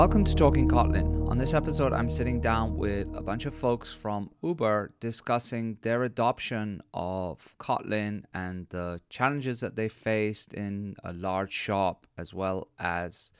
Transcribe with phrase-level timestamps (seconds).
[0.00, 1.28] Welcome to Talking Kotlin.
[1.28, 6.04] On this episode, I'm sitting down with a bunch of folks from Uber discussing their
[6.04, 12.68] adoption of Kotlin and the challenges that they faced in a large shop, as well
[12.78, 13.32] as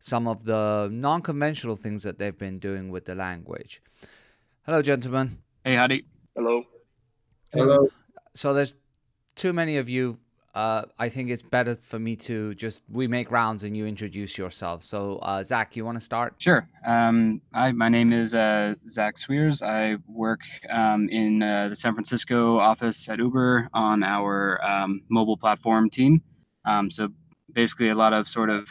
[0.00, 3.80] some of the non conventional things that they've been doing with the language.
[4.66, 5.38] Hello, gentlemen.
[5.64, 6.04] Hey, Hadi.
[6.34, 6.64] Hello.
[7.52, 7.86] Hello.
[8.34, 8.74] So there's
[9.36, 10.18] too many of you.
[10.54, 14.36] Uh, I think it's better for me to just we make rounds and you introduce
[14.36, 14.82] yourself.
[14.82, 16.34] So uh, Zac, you want to start?
[16.38, 16.68] Sure.
[16.86, 19.62] Um, I, my name is uh, Zac Sweers.
[19.62, 25.38] I work um, in uh, the San Francisco office at Uber on our um, mobile
[25.38, 26.22] platform team.
[26.66, 27.08] Um, so
[27.54, 28.68] basically, a lot of sort of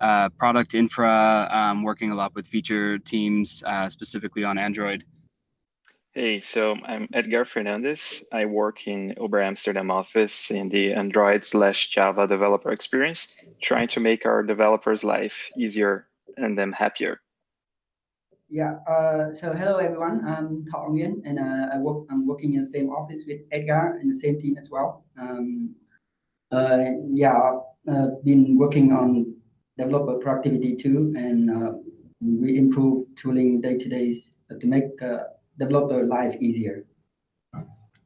[0.00, 5.04] uh, product infra, um, working a lot with feature teams, uh, specifically on Android.
[6.14, 8.22] Hey, so I'm Edgar Fernandez.
[8.30, 13.28] I work in Uber Amsterdam office in the Android slash Java developer experience,
[13.62, 17.22] trying to make our developers' life easier and them happier.
[18.50, 18.74] Yeah.
[18.86, 20.20] Uh, so hello everyone.
[20.28, 22.04] I'm Thọ Nguyen, and uh, I work.
[22.10, 25.06] I'm working in the same office with Edgar in the same team as well.
[25.18, 25.74] Um,
[26.50, 27.40] uh, yeah,
[27.88, 29.34] I've uh, been working on
[29.78, 31.72] developer productivity too, and uh,
[32.20, 34.22] we improve tooling day to day
[34.60, 35.00] to make
[35.60, 36.84] uh, developer life easier.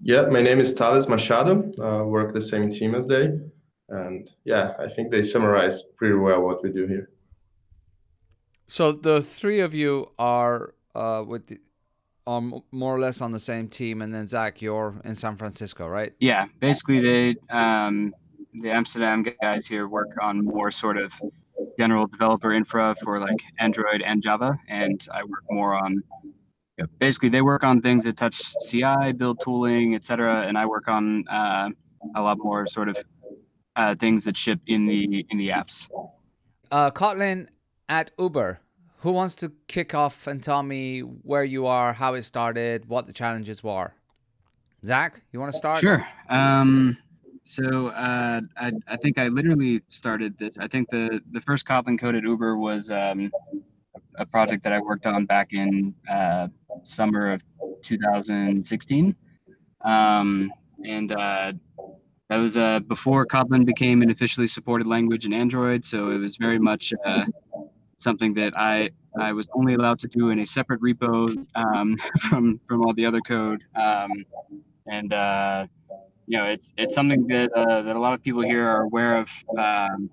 [0.00, 1.72] Yeah, my name is Thales Machado.
[1.83, 3.30] Uh, work the same team as they,
[3.89, 7.11] and yeah, I think they summarize pretty well what we do here.
[8.69, 11.58] So the three of you are uh, with the,
[12.27, 15.86] um, more or less on the same team, and then Zac, you're in San Francisco,
[15.86, 16.12] right?
[16.20, 18.14] Yeah, basically they um,
[18.55, 21.12] the Amsterdam guys here work on more sort of
[21.78, 26.02] general developer infra for like Android and Java, and I work more on
[26.79, 30.89] yeah, basically they work on things that touch CI, build tooling, etc., and I work
[30.89, 31.71] on uh,
[32.15, 32.97] a lot more sort of
[33.77, 35.89] uh, things that ship in the in the apps.
[36.70, 37.48] Uh, Kotlin
[37.89, 38.61] at Uber.
[39.01, 43.07] Who wants to kick off and tell me where you are, how it started, what
[43.07, 43.92] the challenges were?
[44.85, 45.81] Zac, you want to start?
[45.81, 46.05] Sure.
[46.31, 46.97] Um,
[47.42, 50.57] so uh, I, I think I literally started this.
[50.59, 53.31] I think the the first Kotlin code at Uber was um,
[54.19, 56.49] a project that I worked on back in uh,
[56.83, 57.43] summer of
[57.83, 59.17] 2016,
[59.85, 60.53] um,
[60.85, 61.53] and uh,
[62.29, 65.85] that was uh, before Kotlin became an officially supported language in Android.
[65.85, 67.25] So it was very much uh,
[67.97, 71.97] something that I I was only allowed to do in a separate repo um,
[72.29, 74.25] from from all the other code, um,
[74.91, 75.67] and uh,
[76.27, 79.19] you know it's it's something that uh, that a lot of people here are aware
[79.19, 79.31] of.
[79.57, 80.11] Um,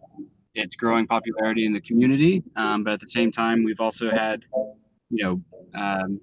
[0.55, 2.43] its growing popularity in the community.
[2.55, 4.43] Um, but at the same time, we've also had,
[5.09, 5.41] you know,
[5.79, 6.19] um,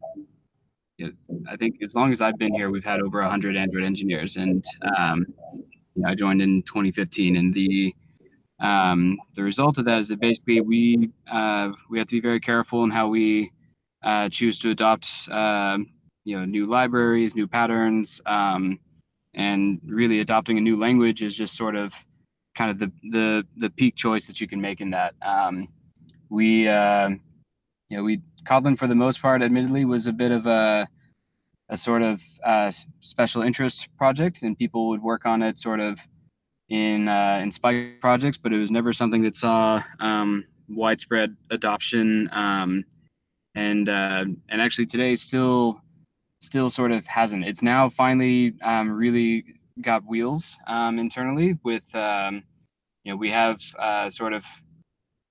[0.98, 3.84] you know, I think as long as I've been here, we've had over 100 Android
[3.84, 4.36] engineers.
[4.36, 4.64] And
[4.98, 5.26] um,
[5.94, 7.36] you know, I joined in 2015.
[7.36, 7.94] And the
[8.60, 12.40] um, the result of that is that basically we uh, we have to be very
[12.40, 13.50] careful in how we
[14.02, 15.78] uh, choose to adopt uh,
[16.24, 18.78] you know new libraries, new patterns, um,
[19.34, 21.94] and really adopting a new language is just sort of
[22.54, 25.14] kind of the the the peak choice that you can make in that.
[25.22, 25.68] Um,
[26.28, 27.10] we uh,
[27.88, 30.88] you know we Kotlin for the most part, admittedly, was a bit of a
[31.68, 36.00] a sort of uh, special interest project, and people would work on it sort of
[36.68, 42.28] in uh, in spike projects, but it was never something that saw um, widespread adoption.
[42.32, 42.84] Um,
[43.54, 45.80] and uh, and actually today still
[46.40, 47.44] still sort of hasn't.
[47.44, 49.44] It's now finally um, really
[49.82, 52.42] got wheels um, internally with um,
[53.04, 54.44] you know, we have uh, sort of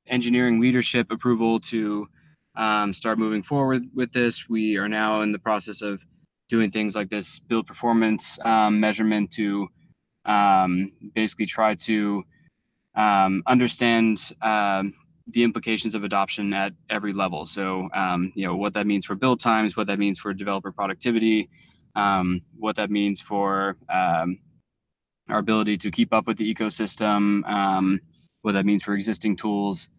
[0.08, 2.08] engineering leadership approval to
[2.56, 4.50] um, start moving forward with this.
[4.50, 6.04] We are now in the process of
[6.50, 9.68] doing things like this build performance um, measurement to
[10.26, 12.24] um, basically try to
[12.96, 14.32] um, understand
[15.32, 17.46] the implications of adoption at every level.
[17.46, 17.88] So,
[18.34, 21.50] you know, what that means for build times, what that means for developer productivity,
[22.58, 23.78] what that means for
[25.30, 28.00] our ability to keep up with the ecosystem, um,
[28.42, 29.90] what that means for existing tools.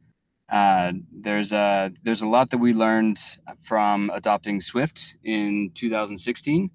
[0.51, 3.19] Uh, there's a there's a lot that we learned
[3.63, 6.71] from adopting Swift in 2016.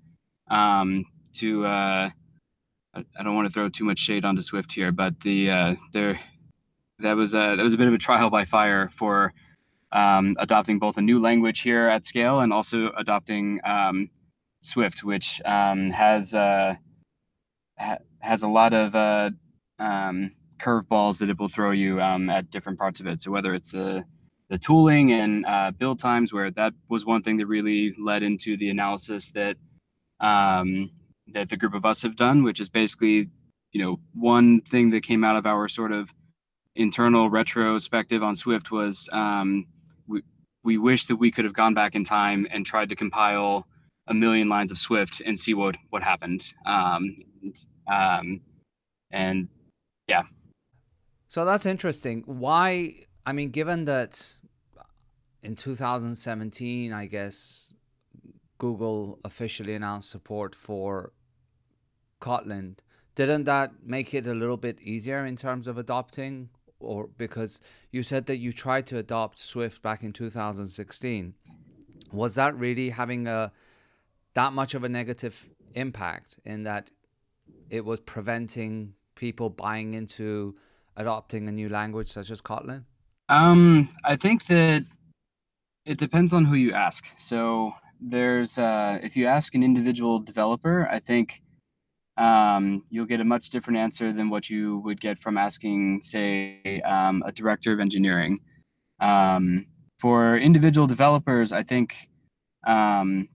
[0.49, 2.09] Um, to uh,
[2.95, 6.19] I don't want to throw too much shade onto Swift here, but the uh, there
[6.99, 9.33] that was a that was a bit of a trial by fire for
[9.91, 14.09] um, adopting both a new language here at scale and also adopting um,
[14.65, 16.75] Swift, which um, has uh,
[17.77, 19.29] ha- has a lot of uh,
[19.79, 23.21] um, curveballs that it will throw you um, at different parts of it.
[23.21, 24.03] So whether it's the
[24.49, 28.57] the tooling and uh, build times, where that was one thing that really led into
[28.57, 29.57] the analysis that
[30.19, 30.91] um,
[31.27, 33.29] that the group of us have done, which is basically,
[33.71, 36.13] you know, one thing that came out of our sort of
[36.75, 39.65] internal retrospective on Swift was um,
[40.07, 40.21] we
[40.63, 43.67] we wish that we could have gone back in time and tried to compile
[44.07, 46.53] a million lines of Swift and see what what happened.
[46.65, 47.15] Um,
[47.91, 48.41] um,
[49.11, 49.47] and
[50.07, 50.23] yeah.
[51.27, 52.23] So that's interesting.
[52.25, 52.93] Why?
[53.25, 54.35] I mean, given that
[55.41, 57.73] in 2017, I guess
[58.57, 61.11] Google officially announced support for
[62.21, 62.77] Kotlin.
[63.15, 66.49] Didn't that make it a little bit easier in terms of adopting?
[66.79, 67.61] Or because
[67.91, 71.33] you said that you tried to adopt Swift back in 2016,
[72.11, 73.51] was that really having a
[74.35, 76.91] that much of a negative impact in that
[77.69, 80.55] it was preventing people buying into
[80.95, 82.83] adopting a new language such as Kotlin?
[83.27, 84.85] Um, I think that
[85.85, 87.05] it depends on who you ask.
[87.17, 91.41] So there's uh, if you ask an individual developer, I think
[92.17, 96.81] um, you'll get a much different answer than what you would get from asking, say,
[96.85, 98.39] um, a director of engineering.
[98.99, 99.67] Um,
[99.99, 101.95] for individual developers, I think
[102.65, 103.29] um,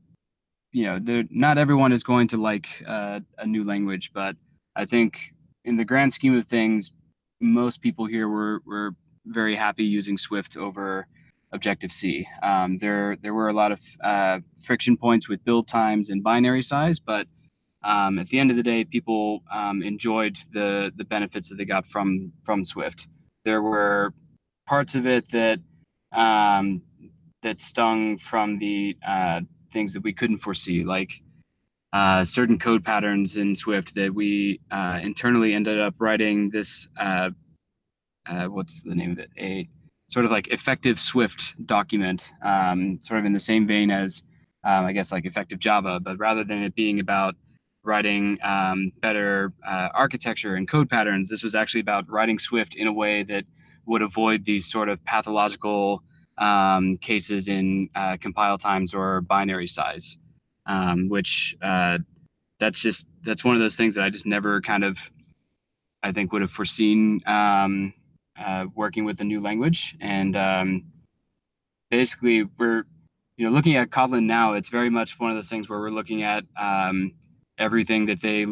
[0.72, 4.36] you know, not everyone is going to like uh, a new language, but
[4.76, 5.32] I think
[5.64, 6.92] in the grand scheme of things,
[7.40, 8.94] most people here were were
[9.26, 11.06] very happy using Swift over
[11.52, 12.26] Objective C.
[12.42, 16.62] Um, there there were a lot of uh, friction points with build times and binary
[16.62, 17.26] size, but
[17.82, 21.64] um, at the end of the day, people um, enjoyed the the benefits that they
[21.64, 23.08] got from from Swift.
[23.44, 24.14] There were
[24.66, 25.58] parts of it that
[26.12, 26.82] um,
[27.42, 29.40] that stung from the uh,
[29.70, 31.22] things that we couldn't foresee, like
[31.92, 36.88] uh, certain code patterns in Swift that we uh, internally ended up writing this.
[36.98, 37.30] Uh,
[38.28, 39.30] uh, what's the name of it?
[39.38, 39.68] A
[40.08, 44.22] sort of like effective Swift document, um, sort of in the same vein as
[44.64, 47.34] um, I guess like effective Java, but rather than it being about
[47.82, 52.86] writing um, better uh, architecture and code patterns, this was actually about writing Swift in
[52.86, 53.44] a way that
[53.86, 56.02] would avoid these sort of pathological
[56.40, 60.16] um, cases in uh, compile times or binary size,
[60.66, 61.98] um, which uh,
[62.58, 64.98] that's just that's one of those things that I just never kind of
[66.02, 67.92] I think would have foreseen um,
[68.38, 69.96] uh, working with a new language.
[70.00, 70.84] And um,
[71.90, 72.84] basically, we're
[73.36, 74.54] you know looking at Kotlin now.
[74.54, 77.12] It's very much one of those things where we're looking at um,
[77.58, 78.46] everything that they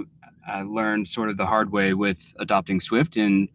[0.50, 3.48] uh, learned sort of the hard way with adopting Swift and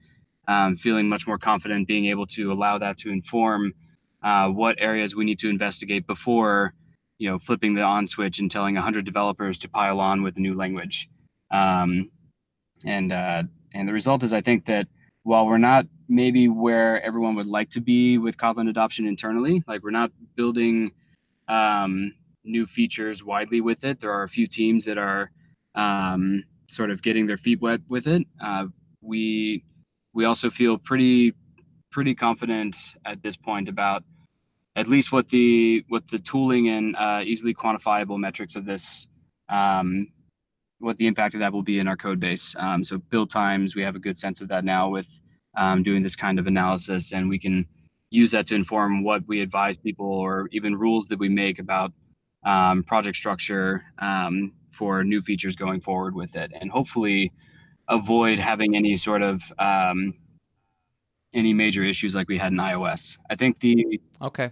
[0.47, 3.73] um, feeling much more confident being able to allow that to inform
[4.23, 6.73] uh, what areas we need to investigate before
[7.19, 10.39] you know flipping the on switch and telling 100 developers to pile on with a
[10.39, 11.09] new language.
[11.51, 12.09] Um,
[12.85, 13.43] and uh,
[13.73, 14.87] and the result is i think that
[15.23, 19.81] while we're not maybe where everyone would like to be with kotlin adoption internally like
[19.83, 20.91] we're not building
[21.47, 23.99] um, new features widely with it.
[23.99, 25.31] There are a few teams that are
[25.75, 28.23] um, sort of getting their feet wet with it.
[28.41, 28.67] Uh,
[29.01, 29.63] we
[30.13, 31.33] we also feel pretty
[31.91, 34.03] pretty confident at this point about
[34.75, 39.07] at least what the what the tooling and uh, easily quantifiable metrics of this
[39.49, 40.07] um,
[40.79, 42.55] what the impact of that will be in our code base.
[42.57, 45.07] Um, so build times we have a good sense of that now with
[45.55, 47.65] um, doing this kind of analysis and we can
[48.09, 51.91] use that to inform what we advise people or even rules that we make about
[52.45, 56.51] um, project structure um, for new features going forward with it.
[56.59, 57.31] And hopefully
[57.87, 60.15] avoid having any sort of um,
[61.33, 63.17] any major issues like we had in iOS.
[63.29, 64.51] I think the okay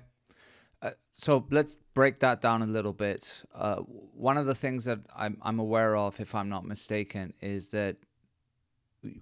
[1.11, 3.43] so let's break that down a little bit.
[3.53, 7.69] Uh, one of the things that I'm, I'm aware of, if I'm not mistaken, is
[7.69, 7.97] that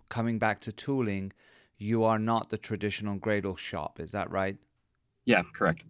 [0.10, 1.34] coming back to tooling,
[1.78, 4.00] you are not the traditional Gradle shop.
[4.00, 4.58] Is that right?
[5.26, 5.84] Yeah, correct.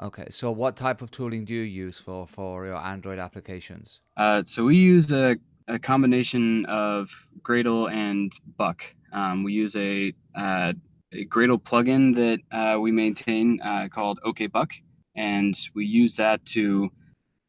[0.00, 4.00] Okay, so what type of tooling do you use for for your Android applications?
[4.16, 7.10] Uh, so we use a, a combination of
[7.42, 8.84] Gradle and Buck.
[9.12, 10.72] Um, we use a, uh,
[11.12, 14.70] a Gradle plugin that uh, we maintain uh, called OKBuck,
[15.16, 16.90] and we use that to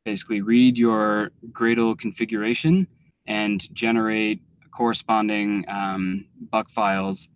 [0.06, 2.88] basically read your Gradle configuration
[3.28, 7.28] and generate corresponding um, buck files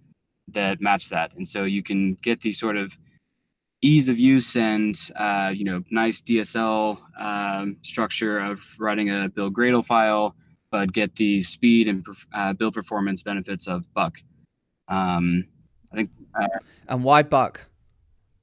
[0.48, 1.32] that match that.
[1.36, 2.98] And so you can get the sort of
[3.82, 9.54] ease of use and uh, you know nice DSL um, structure of writing a build
[9.54, 10.36] Gradle file,
[10.72, 14.14] but get the speed and uh, build performance benefits of Buck.
[14.88, 15.46] Um.
[16.36, 16.48] Uh,
[16.88, 17.66] and why Buck?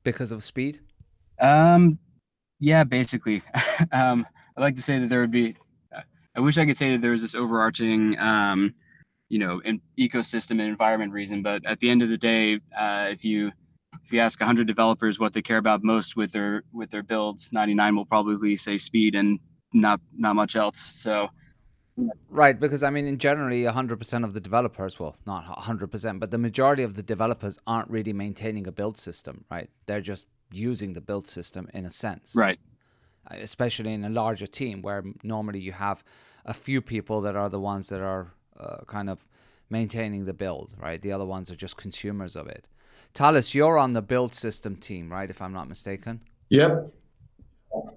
[0.04, 0.80] Because of speed.
[1.40, 1.98] Um,
[2.58, 3.42] yeah, basically.
[3.92, 5.56] um, I like to say that there would be.
[6.36, 8.72] I wish I could say that there was this overarching, um,
[9.28, 13.08] you know, an ecosystem and environment reason, but at the end of the day, uh,
[13.10, 13.50] if you
[14.04, 17.52] if you ask 100 developers what they care about most with their with their builds,
[17.52, 19.40] 99 will probably say speed and
[19.72, 20.78] not not much else.
[20.78, 21.28] So
[22.28, 26.38] Right, because I mean, in generally, 100% of the developers, well, not 100%, but the
[26.38, 29.68] majority of the developers aren't really maintaining a build system, right?
[29.86, 32.34] They're just using the build system in a sense.
[32.34, 32.58] Right.
[33.30, 36.02] Especially in a larger team where normally you have
[36.44, 39.26] a few people that are the ones that are uh, kind of
[39.68, 41.00] maintaining the build, right?
[41.00, 42.66] The other ones are just consumers of it.
[43.14, 45.30] Thales, you're on the build system team, right?
[45.30, 46.22] If I'm not mistaken.
[46.48, 46.92] Yep.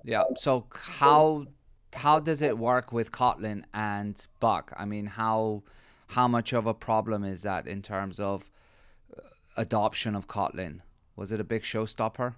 [0.03, 0.23] Yeah.
[0.35, 1.45] So how
[1.93, 4.73] how does it work with Kotlin and Buck?
[4.77, 5.63] I mean, how
[6.07, 8.51] how much of a problem is that in terms of
[9.17, 9.21] uh,
[9.57, 10.81] adoption of Kotlin?
[11.15, 12.35] Was it a big showstopper?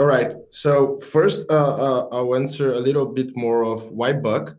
[0.00, 0.36] All right.
[0.50, 4.56] So first, uh, uh, I'll answer a little bit more of why Buck.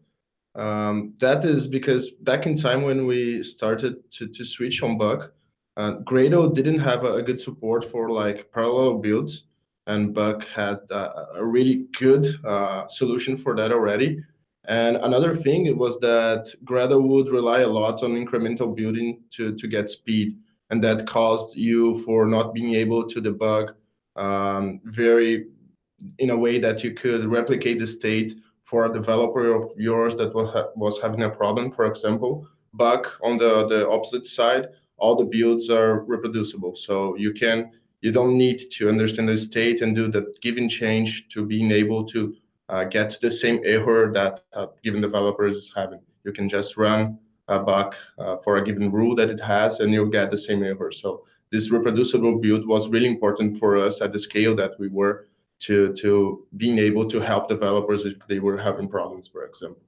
[0.56, 5.34] Um, that is because back in time when we started to, to switch on Buck,
[5.76, 9.48] uh, Gradle didn't have a, a, good support for like parallel builds,
[9.88, 14.20] and Buck had uh, a really good uh, solution for that already.
[14.68, 19.56] And another thing it was that Gradle would rely a lot on incremental building to,
[19.56, 20.38] to get speed,
[20.72, 23.74] and that caused you for not being able to debug
[24.16, 25.46] um, very
[26.20, 30.34] in a way that you could replicate the state for a developer of yours that
[30.34, 32.48] was, ha- was having a problem, for example.
[32.74, 36.76] Buck on the, the opposite side, all the builds are reproducible.
[36.76, 37.72] So you can
[38.06, 42.04] you don't need to understand the state and do the given change to being able
[42.04, 42.36] to
[42.70, 46.02] uh, get to the same error that uh, given developers is having.
[46.24, 49.92] You can just run a Buck uh, for a given rule that it has, and
[49.92, 50.92] you'll get the same error.
[50.92, 55.26] So this reproducible build was really important for us at the scale that we were
[55.66, 59.82] to to being able to help developers if they were having problems, for example.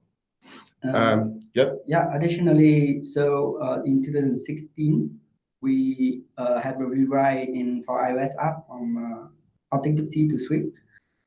[0.82, 1.84] Um, um, yep.
[1.86, 2.06] Yeah.
[2.16, 5.20] Additionally, so uh, in 2016,
[5.60, 10.68] we uh, had a rewrite in for iOS app from uh, Objective C to Swift,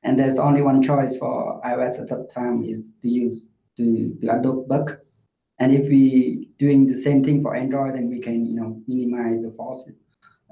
[0.02, 3.42] and there's only one choice for iOS at that time is to use
[3.76, 4.98] the the Adobe Buck.
[5.58, 9.42] And if we doing the same thing for Android, then we can you know minimize
[9.42, 9.94] the forces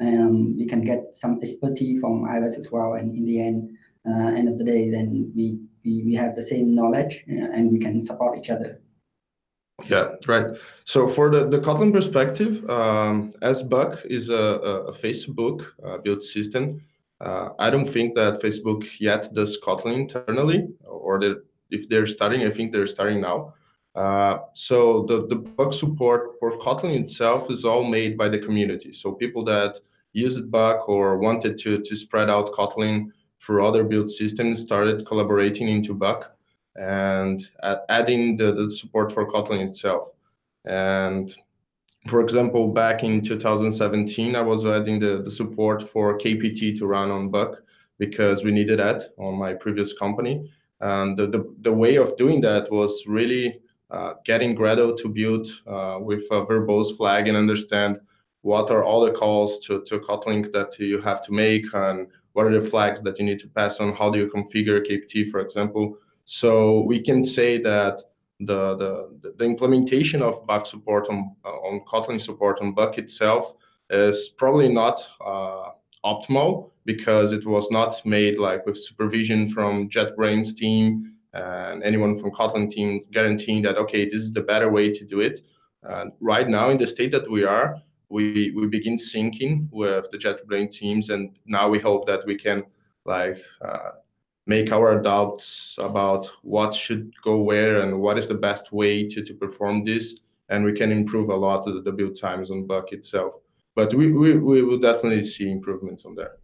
[0.01, 2.95] um, we can get some expertise from iOS as well.
[2.95, 3.71] And in the end,
[4.09, 7.71] uh, end of the day, then we, we, we have the same knowledge uh, and
[7.71, 8.81] we can support each other.
[9.87, 10.57] Yeah, right.
[10.85, 16.23] So for the, the Kotlin perspective, um, as Buck is a, a Facebook uh, build
[16.23, 16.81] system,
[17.21, 21.21] uh, I don't think that Facebook yet does Kotlin internally, or
[21.71, 23.55] if they're starting, I think they're starting now.
[23.95, 28.93] Uh, so the, the Buck support for Kotlin itself is all made by the community.
[28.93, 29.79] So people that
[30.13, 33.07] used Buck or wanted to, to spread out Kotlin
[33.41, 36.37] through other build systems started collaborating into Buck
[36.77, 37.43] and
[37.89, 40.11] adding the, the support for Kotlin itself.
[40.65, 41.35] And
[42.07, 47.11] for example, back in 2017, I was adding the, the support for kapt to run
[47.11, 47.63] on Buck
[47.99, 50.51] because we needed that on my previous company.
[50.81, 53.61] And the, the, the way of doing that was really
[53.91, 57.99] uh, getting Gradle to build uh, with a verbose flag and understand
[58.43, 62.47] what are all the calls to, to Kotlin that you have to make and what
[62.47, 65.41] are the flags that you need to pass on, how do you configure kapt, for
[65.41, 65.99] example.
[66.33, 68.01] So we can say that
[68.39, 73.55] the, the, the implementation of Buck support on, on Kotlin support on Buck itself
[73.91, 75.71] is probably not uh,
[76.05, 82.31] optimal because it was not made like with supervision from JetBrains team and anyone from
[82.31, 85.41] Kotlin team guaranteeing that, okay, this is the better way to do it.
[85.83, 87.75] And right now in the state that we are,
[88.09, 92.63] we we begin syncing with the JetBrains teams, and now we hope that we can
[93.05, 93.91] like uh,
[94.47, 99.23] make our doubts about what should go where and what is the best way to,
[99.23, 102.93] to perform this, and we can improve a lot of the build times on Buck
[102.93, 103.35] itself.
[103.75, 106.37] But we, we, we will definitely see improvements on there.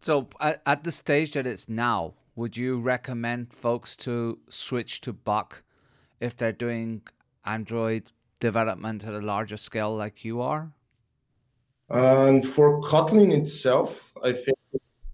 [0.00, 5.12] So at, at the stage that it's now, would you recommend folks to switch to
[5.12, 5.62] Buck
[6.20, 7.02] if they're doing
[7.44, 10.72] Android development at a larger scale like you are?
[11.90, 14.57] And for Kotlin itself, I think.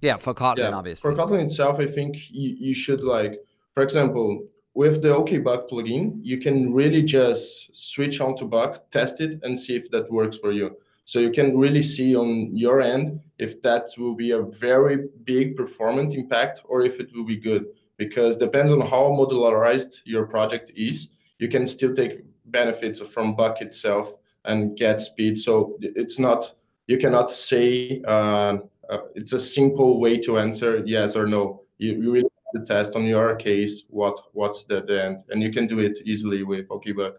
[0.05, 1.11] Yeah, for Kotlin, yeah, obviously.
[1.11, 3.41] For Kotlin itself, I think you, you should like,
[3.73, 9.23] for example, with the OKBuck plugin, you can really just switch on to Buck, test
[9.23, 10.77] it, and see if that works for you.
[11.07, 15.57] So you can really see on your end if that will be a very big
[15.57, 17.65] performance impact or if it will be good.
[17.97, 21.09] Because depends on how modularized your project is,
[21.39, 24.13] you can still take benefits from Buck itself
[24.45, 25.39] and get speed.
[25.39, 26.53] So it's not
[26.87, 28.59] you cannot say uh,
[28.91, 31.63] uh, it's a simple way to answer yes or no.
[31.79, 35.43] You, you really have to test on your case what what's the, the end, and
[35.43, 37.15] you can do it easily with OKBuck.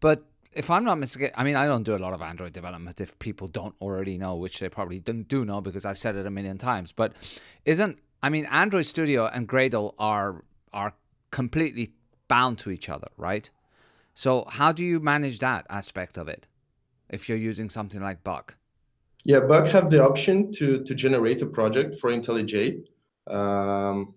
[0.00, 3.00] But if I'm not mistaken, I mean, I don't do a lot of Android development
[3.00, 6.26] if people don't already know, which they probably don't do know because I've said it
[6.26, 6.92] a million times.
[6.92, 7.12] But
[7.64, 10.94] isn't, I mean, Android Studio and Gradle are are
[11.30, 11.90] completely
[12.28, 13.50] bound to each other, right?
[14.14, 16.46] So how do you manage that aspect of it
[17.10, 18.56] if you're using something like Buck?
[19.26, 22.84] Yeah, Buck have the option to to generate a project for IntelliJ.
[23.26, 24.14] Um,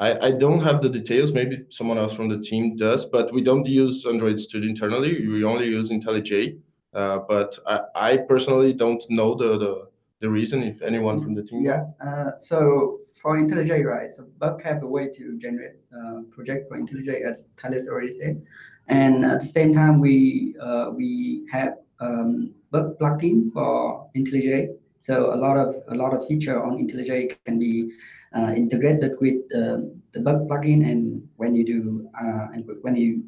[0.00, 1.32] I, I don't have the details.
[1.32, 5.26] Maybe someone else from the team does, but we don't use Android Studio internally.
[5.28, 6.58] We only use IntelliJ.
[6.92, 9.88] Uh, but I, I personally don't know the, the
[10.22, 10.64] the reason.
[10.64, 11.62] If anyone from the team.
[11.64, 11.84] Yeah.
[12.04, 14.10] Uh, so for IntelliJ, right?
[14.10, 18.42] So Buck have a way to generate uh, project for IntelliJ, as Thales already said,
[18.88, 24.68] and at the same time, we uh, we have um, plugin for IntelliJ.
[25.00, 27.90] So a lot of a lot of feature on IntelliJ can be
[28.36, 29.78] uh, integrated with uh,
[30.12, 33.24] the Buck plugin, and when you do uh, and when you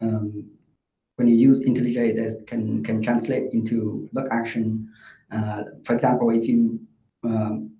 [0.00, 0.44] um,
[1.16, 4.88] when you use IntelliJ, this can can translate into Buck action.
[5.32, 6.78] Uh, for example, if you
[7.24, 7.70] um,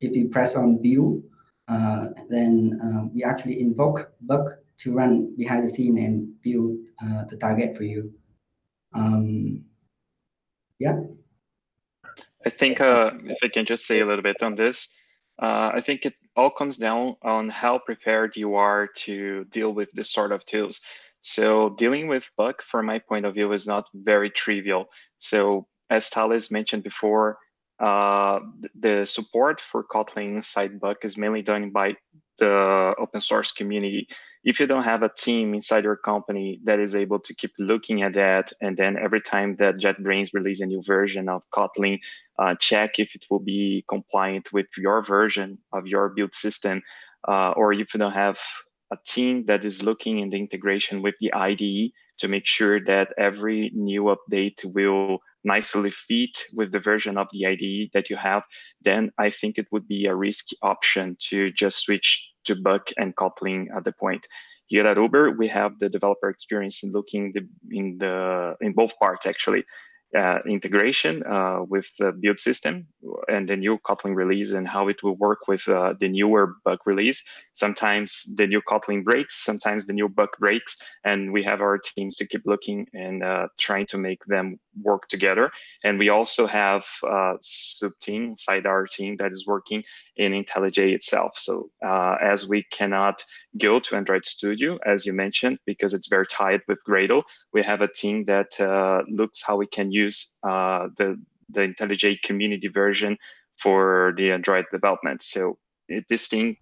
[0.00, 1.22] if you press on view,
[1.68, 7.24] uh, then um, we actually invoke Buck to run behind the scene and build uh,
[7.28, 8.12] the target for you.
[8.94, 9.64] Um,
[10.80, 10.98] yeah.
[12.44, 14.92] I think uh, if I can just say a little bit on this,
[15.40, 19.90] uh, I think it all comes down on how prepared you are to deal with
[19.92, 20.80] this sort of tools.
[21.22, 24.86] So dealing with Buck, from my point of view, is not very trivial.
[25.18, 27.38] So as Thales mentioned before,
[27.78, 28.40] uh,
[28.78, 31.96] the support for Kotlin inside Buck is mainly done by
[32.40, 34.08] the open source community.
[34.42, 38.02] If you don't have a team inside your company that is able to keep looking
[38.02, 42.00] at that, and then every time that JetBrains release a new version of Kotlin,
[42.38, 46.82] uh, check if it will be compliant with your version of your build system,
[47.28, 48.40] uh, or if you don't have
[48.92, 53.12] a team that is looking in the integration with the IDE to make sure that
[53.18, 58.44] every new update will nicely fit with the version of the IDE that you have,
[58.82, 63.14] then I think it would be a risky option to just switch to Buck and
[63.16, 64.26] Kotlin at the point.
[64.66, 68.98] Here at Uber, we have the developer experience in looking the, in the in both
[68.98, 69.64] parts actually
[70.16, 72.86] uh, integration uh, with the build system
[73.28, 76.84] and the new Kotlin release and how it will work with uh, the newer Buck
[76.84, 77.22] release.
[77.52, 82.16] Sometimes the new Kotlin breaks, sometimes the new Buck breaks, and we have our teams
[82.16, 85.50] to keep looking and uh, trying to make them work together.
[85.84, 89.84] And we also have a uh, sub team inside our team that is working
[90.16, 91.38] in IntelliJ itself.
[91.38, 93.24] So uh, as we cannot
[93.58, 97.80] go to Android Studio, as you mentioned, because it's very tied with Gradle, we have
[97.80, 98.58] a team that
[99.08, 101.08] looks how we can use use uh, the
[101.52, 103.18] the IntelliJ community version
[103.58, 105.22] for the Android development.
[105.22, 105.58] So
[105.88, 106.56] it, this thing.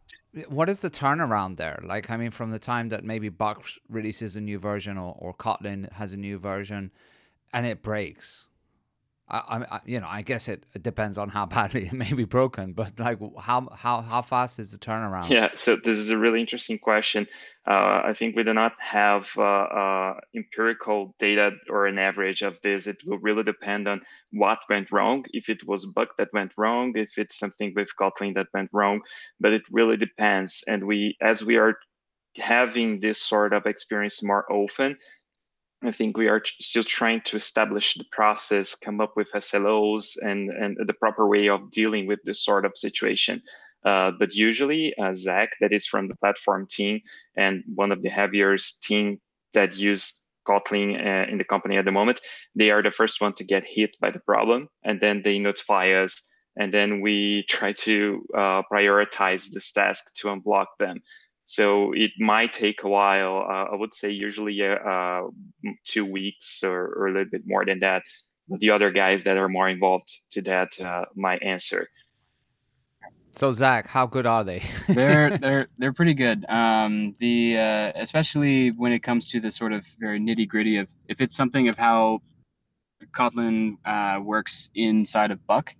[0.49, 1.81] What is the turnaround there?
[1.83, 5.35] Like, I mean, from the time that maybe Buck releases a new version or, or
[5.35, 6.91] Kotlin has a new version
[7.53, 8.47] and it breaks,
[9.31, 12.73] I, I, you know, I guess it, depends on how badly it may be broken,
[12.73, 15.29] but like how how how fast is the turnaround?
[15.29, 17.27] Yeah, so this is a really interesting question.
[17.67, 22.57] Uh, I think we do not have uh, uh, empirical data or an average of
[22.63, 22.87] this.
[22.87, 24.01] It will really depend on
[24.33, 25.25] what went wrong.
[25.33, 28.71] If it was a bug that went wrong, if it's something with Kotlin that went
[28.73, 29.03] wrong,
[29.39, 30.65] but it really depends.
[30.67, 31.75] And we, as we are
[32.37, 34.97] having this sort of experience more often,
[35.83, 40.51] I think we are still trying to establish the process, come up with SLOs and,
[40.51, 43.43] and the proper way of dealing with this sort of situation.
[43.85, 47.01] Uh, but usually, uh, Zac, that is from the platform team
[47.37, 49.21] and one of the heavier team
[49.55, 52.21] that use Kotlin uh, in the company at the moment,
[52.55, 55.93] they are the first one to get hit by the problem, and then they notify
[55.93, 56.23] us,
[56.57, 61.01] and then we try to uh, prioritize this task to unblock them.
[61.49, 63.39] So it might take a while.
[63.39, 65.23] Uh, I would say usually uh,
[65.87, 68.03] two weeks or, or, a little bit more than that.
[68.49, 71.89] But the other guys that are more involved to that uh, might answer.
[73.33, 74.63] So Zac, how good are they?
[74.89, 76.45] they're they're they're pretty good.
[76.51, 80.87] Um, the uh, especially when it comes to the sort of very nitty gritty of
[81.09, 82.21] if it's something of how
[83.13, 85.75] Kotlin uh, works inside of Buck.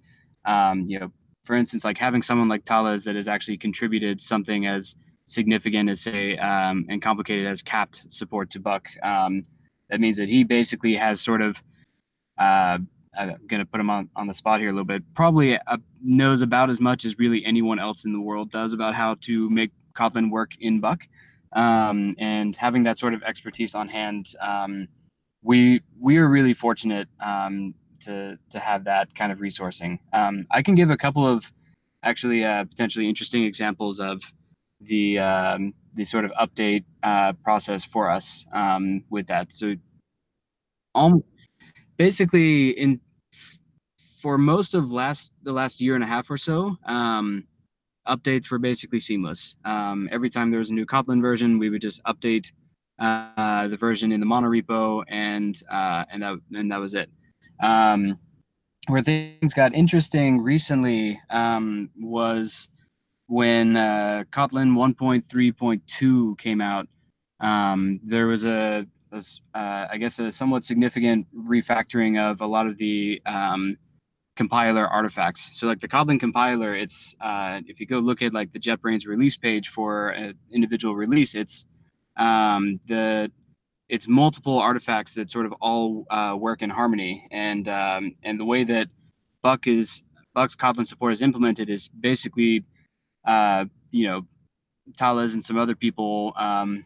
[0.47, 1.13] Um, you know,
[1.45, 4.95] for instance, like having someone like Thales that has actually contributed something as
[5.29, 8.89] significant as say um, and complicated as kapt support to Buck.
[9.03, 9.45] Um,
[9.91, 11.63] that means that he basically has sort of
[12.39, 12.79] uh,
[13.19, 15.03] I'm going to put him on, on the spot here a little bit.
[15.15, 18.95] Probably uh, knows about as much as really anyone else in the world does about
[18.95, 21.01] how to make Kotlin work in Buck.
[21.53, 24.87] Um, and having that sort of expertise on hand, um,
[25.43, 29.99] we we are really fortunate um, to to have that kind of resourcing.
[30.13, 31.51] Um, I can give a couple of
[32.03, 34.21] actually uh, potentially interesting examples of
[34.81, 39.53] the um, the sort of update uh, process for us um, with that.
[39.53, 39.75] So,
[40.95, 41.23] um,
[41.97, 43.01] basically, in
[44.21, 47.47] for most of last the last year and a half or so, um,
[48.07, 49.55] updates were basically seamless.
[49.65, 52.53] Um, every time there was a new Kotlin version, we would just update
[52.99, 57.11] uh, the version in the monorepo, and uh, and that and that was it.
[57.61, 58.19] Um,
[58.89, 62.69] where things got interesting recently um, was
[63.29, 66.89] when uh, Kotlin 1.3.2 came out.
[67.41, 69.23] Um, there was a, a
[69.55, 73.77] uh, I guess, a somewhat significant refactoring of a lot of the um,
[74.35, 75.51] compiler artifacts.
[75.59, 79.07] So, like the Kotlin compiler, it's uh, if you go look at like the JetBrains
[79.07, 81.67] release page for an individual release, it's
[82.17, 83.31] um, the
[83.89, 87.29] it's multiple artifacts that sort of all uh, work in harmony.
[87.31, 88.89] And um, and the way that
[89.43, 90.03] Buck is
[90.35, 92.65] Buck's Kotlin support is implemented is basically,
[93.27, 94.23] uh, you know,
[94.97, 96.85] Thales and some other people um,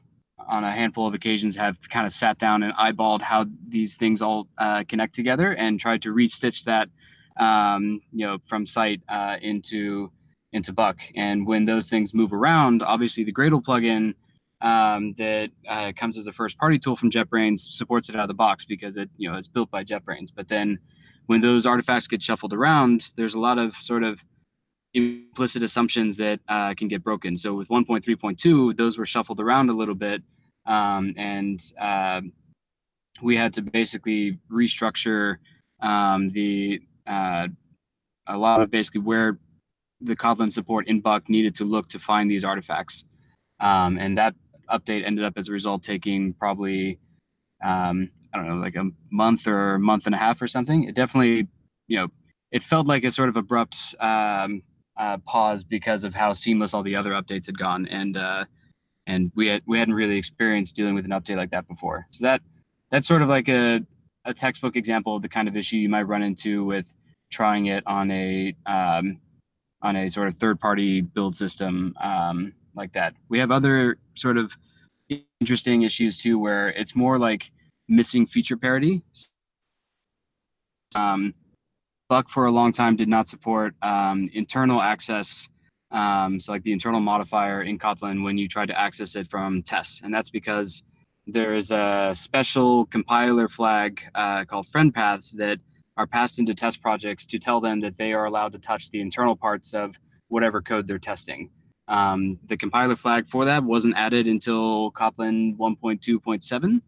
[0.48, 4.20] on a handful of occasions have kind of sat down and eyeballed how these things
[4.22, 6.88] all uh, connect together and tried to restitch that,
[7.42, 10.10] um, you know, from sight uh, into
[10.52, 10.98] into Buck.
[11.16, 14.14] And when those things move around, obviously the Gradle plugin
[14.60, 18.28] um, that uh, comes as a first party tool from JetBrains supports it out of
[18.28, 20.30] the box because it you know it's built by JetBrains.
[20.34, 20.78] But then
[21.26, 24.22] when those artifacts get shuffled around, there's a lot of sort of
[24.94, 27.36] implicit assumptions that uh, can get broken.
[27.36, 30.22] So with 1.3.2, those were shuffled around a little bit,
[30.66, 32.20] um, and uh,
[33.22, 35.36] we had to basically restructure
[35.80, 37.48] um, the uh,
[38.28, 39.38] a lot of basically where
[40.00, 43.04] the Kotlin support in Buck needed to look to find these artifacts.
[43.60, 44.34] Um, and that
[44.70, 46.98] update ended up as a result taking probably
[47.62, 50.84] um, I don't know like a month or month and a half or something.
[50.84, 51.48] It definitely
[51.86, 52.08] you know
[52.50, 54.62] it felt like a sort of abrupt um,
[54.96, 58.44] uh, pause because of how seamless all the other updates had gone and uh,
[59.06, 62.06] and we had we hadn't really experienced dealing with an update like that before.
[62.10, 62.40] So that
[62.90, 63.80] that's sort of like a
[64.24, 66.92] a textbook example of the kind of issue you might run into with
[67.30, 69.20] trying it on a um,
[69.82, 73.14] on a sort of third party build system um, like that.
[73.28, 74.56] We have other sort of
[75.40, 77.50] interesting issues too, where it's more like
[77.88, 79.02] missing feature parity.
[80.94, 81.34] Um,
[82.12, 85.48] Buck for a long time did not support um, internal access,
[85.92, 89.62] um, so like the internal modifier in Kotlin when you try to access it from
[89.62, 90.82] tests, and that's because
[91.26, 95.58] there's a special compiler flag uh, called friend paths that
[95.96, 99.00] are passed into test projects to tell them that they are allowed to touch the
[99.00, 99.98] internal parts of
[100.28, 101.48] whatever code they're testing.
[101.88, 106.82] Um, the compiler flag for that wasn't added until Kotlin 1.2.7,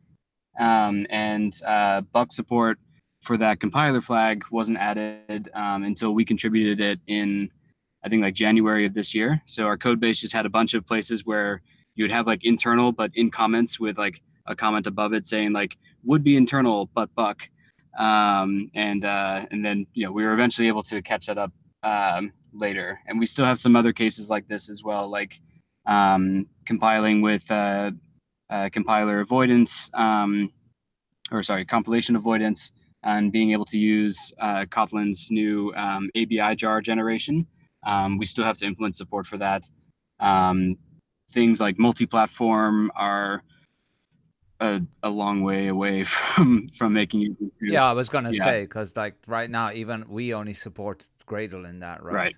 [0.60, 2.78] um, and uh, Buck support
[3.24, 7.50] for that compiler flag wasn't added um, until we contributed it in,
[8.04, 9.40] I think, like January of this year.
[9.46, 11.62] So our code base just had a bunch of places where
[11.94, 15.52] you would have like internal, but in comments with like a comment above it saying
[15.52, 17.48] like would be internal but Buck,
[17.98, 21.52] um, and uh, and then you know we were eventually able to catch that up
[21.82, 23.00] um, later.
[23.06, 25.40] And we still have some other cases like this as well, like
[25.86, 27.92] um, compiling with uh,
[28.50, 30.52] uh, compiler avoidance, um,
[31.30, 32.70] or sorry, compilation avoidance,
[33.04, 37.46] and being able to use uh, Kotlin's new um, ABI jar generation.
[37.86, 39.64] Um, we still have to implement support for that.
[40.20, 40.76] Um,
[41.30, 43.42] things like multi-platform are
[44.60, 47.52] a, a long way away from from making it.
[47.60, 48.44] Yeah, I was gonna yeah.
[48.44, 52.14] say because like right now, even we only support Gradle in that, right?
[52.14, 52.36] Right.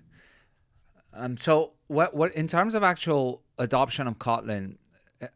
[1.13, 1.37] Um.
[1.37, 4.75] So what what in terms of actual adoption of Kotlin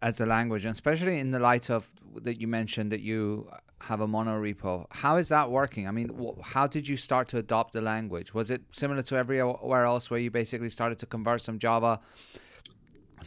[0.01, 1.87] as a language, and especially in the light of
[2.21, 3.47] that you mentioned that you
[3.81, 5.87] have a mono repo, how is that working?
[5.87, 6.09] I mean,
[6.43, 8.33] how did you start to adopt the language?
[8.33, 11.99] Was it similar to everywhere else, where you basically started to convert some Java?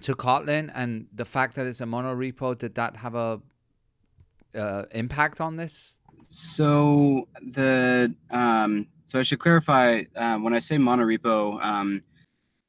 [0.01, 3.41] to Kotlin and the fact that it's a mono repo, did that have a
[4.55, 5.97] uh, impact on this?
[6.29, 12.03] So the um, so I should clarify uh, when I say monorepo, um,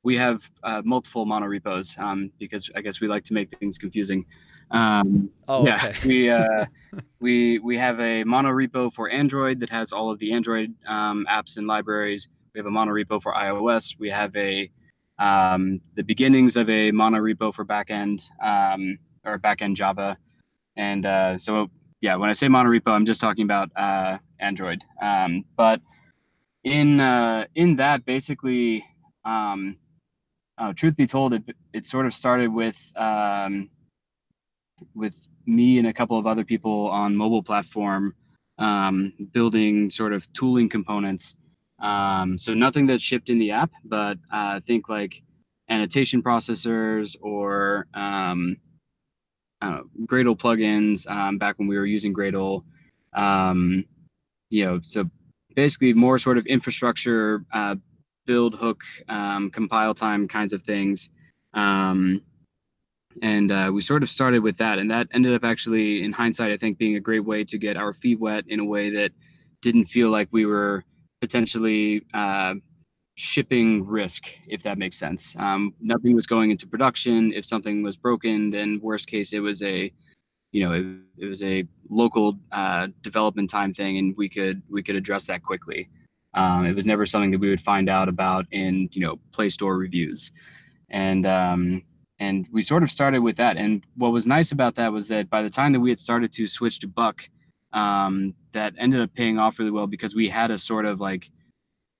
[0.03, 4.25] we have uh, multiple monorepos um, because I guess we like to make things confusing.
[4.71, 6.07] Um, oh, yeah, okay.
[6.07, 6.65] we uh,
[7.19, 11.57] we we have a monorepo for Android that has all of the Android um, apps
[11.57, 12.27] and libraries.
[12.53, 13.97] We have a monorepo for iOS.
[13.99, 14.69] We have a
[15.19, 20.17] um, the beginnings of a monorepo for backend um, or backend Java.
[20.77, 21.69] And uh, so,
[22.01, 24.83] yeah, when I say monorepo, I'm just talking about uh, Android.
[25.01, 25.81] Um, but
[26.63, 28.83] in uh, in that, basically,
[29.23, 29.77] um,
[30.57, 33.69] uh, truth be told, it it sort of started with um,
[34.93, 38.13] with me and a couple of other people on mobile platform
[38.57, 41.35] um, building sort of tooling components.
[41.79, 45.21] Um, so nothing that's shipped in the app, but uh, think like
[45.69, 48.57] annotation processors or um,
[49.61, 52.63] uh, Gradle plugins um, back when we were using Gradle.
[53.13, 53.85] Um,
[54.49, 55.09] you know, so
[55.55, 57.75] basically more sort of infrastructure, uh,
[58.25, 61.09] build hook, um, compile time kinds of things.
[61.53, 62.21] Um,
[63.21, 66.51] and uh, we sort of started with that, and that ended up actually, in hindsight,
[66.51, 69.11] I think being a great way to get our feet wet in a way that
[69.61, 70.83] didn't feel like we were
[71.21, 72.55] potentially uh,
[73.15, 75.35] shipping risk, if that makes sense.
[75.39, 77.33] Um, nothing was going into production.
[77.33, 79.91] If something was broken, then worst case, it was a,
[80.51, 80.85] you know, it,
[81.23, 85.43] it was a local uh, development time thing, and we could we could address that
[85.43, 85.89] quickly.
[86.33, 89.49] Um, it was never something that we would find out about in you know Play
[89.49, 90.31] Store reviews,
[90.89, 91.83] and um,
[92.19, 93.57] and we sort of started with that.
[93.57, 96.31] And what was nice about that was that by the time that we had started
[96.33, 97.27] to switch to Buck,
[97.73, 101.29] um, that ended up paying off really well because we had a sort of like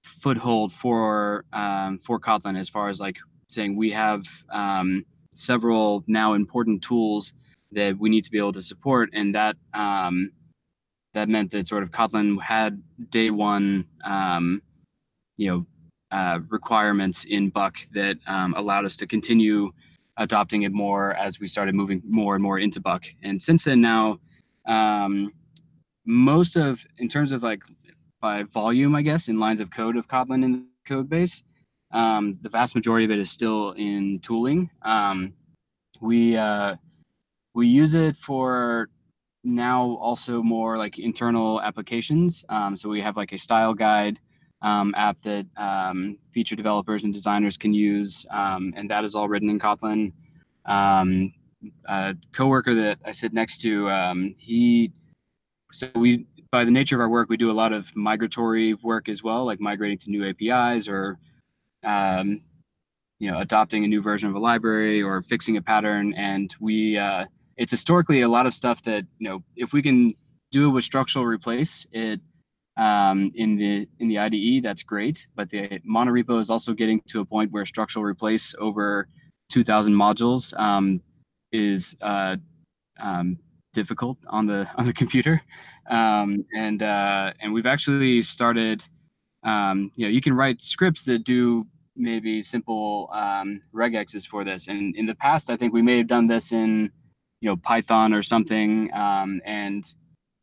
[0.04, 3.18] foothold for um, for Kotlin as far as like
[3.50, 7.34] saying we have um, several now important tools
[7.72, 10.32] that we need to be able to support, and that um,
[11.14, 14.62] that meant that sort of Kotlin had day one, um,
[15.36, 15.66] you know,
[16.12, 19.72] uh, requirements in Buck that um, allowed us to continue
[20.18, 23.06] adopting it more as we started moving more and more into Buck.
[23.24, 24.20] And since then, now
[24.68, 25.34] um,
[26.06, 27.64] most of in terms of like
[28.22, 31.44] by volume, I guess, in lines of code of Kotlin in the code base.
[31.92, 34.70] Um, the vast majority of it is still in tooling.
[34.82, 35.34] Um,
[36.02, 36.76] we uh,
[37.54, 38.90] we use it for
[39.44, 42.44] now also more like internal applications.
[42.50, 44.20] Um, so we have like a style guide
[44.62, 49.28] um, app that um, feature developers and designers can use, um, and that is all
[49.28, 50.12] written in Kotlin.
[50.66, 54.92] a coworker that I sit next to, he
[55.72, 59.10] so we by the nature of our work, we do a lot of migratory work
[59.10, 61.20] as well, like migrating to new APIs or,
[61.84, 62.40] um,
[63.20, 66.14] you know, adopting a new version of a library or fixing a pattern.
[66.14, 67.26] And we, uh,
[67.58, 70.14] it's historically a lot of stuff that you know, if we can
[70.52, 72.22] do it with structural replace it
[72.78, 75.28] um, in the in the IDE, that's great.
[75.36, 79.08] But the monorepo is also getting to a point where structural replace over
[79.50, 81.02] 2,000 modules um,
[81.52, 82.36] is uh,
[83.00, 83.38] um,
[83.74, 85.42] difficult on the on the computer,
[85.90, 88.84] um, and uh, and we've actually started.
[89.44, 94.68] Um, you know, you can write scripts that do maybe simple um, regexes for this.
[94.68, 96.92] And in the past, I think we may have done this in
[97.42, 98.90] you know Python or something.
[98.92, 99.86] And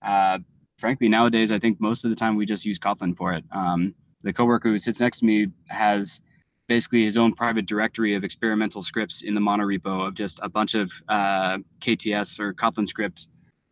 [0.03, 0.39] uh,
[0.83, 3.45] frankly, nowadays, I think most of the time we just use Kotlin for it.
[3.53, 6.21] Um, the coworker who sits next to me has
[6.67, 10.75] basically his own private directory of experimental scripts in the monorepo of just a bunch
[10.75, 13.29] of uh, KTS or Kotlin scripts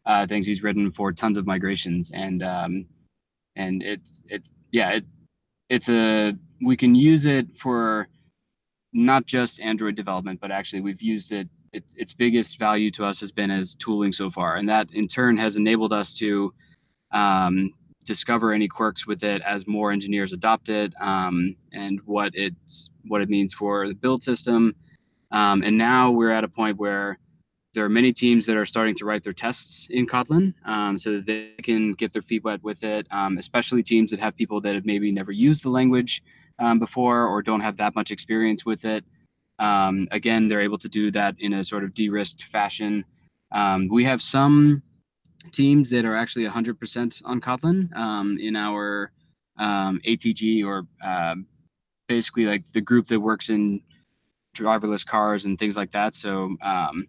[0.07, 2.87] uh, things he's written for tons of migrations, and um,
[3.57, 5.05] and it's it's yeah it
[5.69, 6.33] it's a
[6.65, 8.07] we can use it for
[8.93, 11.49] not just Android development, but actually we've used it.
[11.73, 15.09] it its biggest value to us has been as tooling so far, and that in
[15.09, 16.55] turn has enabled us to
[17.13, 17.73] um,
[18.05, 23.21] discover any quirks with it as more engineers adopt it um, and what it's what
[23.21, 24.75] it means for the build system.
[25.31, 27.19] Um, and now we're at a point where
[27.73, 31.13] there are many teams that are starting to write their tests in Kotlin um, so
[31.13, 34.61] that they can get their feet wet with it, um, especially teams that have people
[34.63, 36.23] that have maybe never used the language
[36.59, 39.05] um, before or don't have that much experience with it.
[39.61, 43.05] Um, again, they're able to do that in a sort of de risked fashion.
[43.53, 44.83] Um, we have some
[45.53, 49.13] teams that are actually 100% on Kotlin um, in our
[49.59, 51.35] um, ATG or uh,
[52.09, 53.81] basically like the group that works in
[54.57, 56.15] driverless cars and things like that.
[56.15, 57.07] So, um,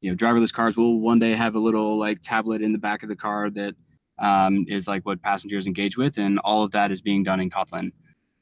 [0.00, 3.02] you know, driverless cars will one day have a little like tablet in the back
[3.02, 3.74] of the car that
[4.18, 7.50] um, is like what passengers engage with, and all of that is being done in
[7.50, 7.92] Kotlin.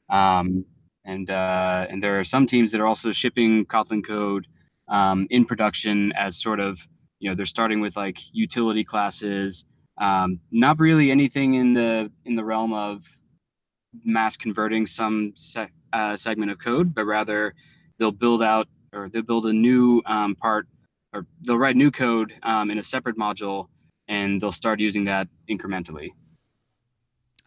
[0.09, 0.65] Um,
[1.05, 4.47] and uh, and there are some teams that are also shipping Kotlin code
[5.29, 6.87] in production as sort of
[7.21, 9.63] you know they're starting with like utility classes
[9.99, 13.17] um, not really anything in the in the realm of
[14.03, 17.53] mass converting some se- uh, segment of code but rather
[17.97, 20.67] they'll build out or they'll build a new um, part
[21.13, 23.67] or they'll write new code um, in a separate module
[24.07, 26.09] and they'll start using that incrementally